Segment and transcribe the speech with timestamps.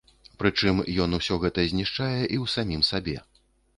[0.43, 3.17] Прычым ён усё гэта знішчае і ў самім сабе.